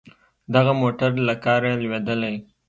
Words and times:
دغه 0.53 0.71
موټر 0.81 1.09
له 1.27 1.33
کاره 1.43 1.71
لوېدلی. 1.83 2.35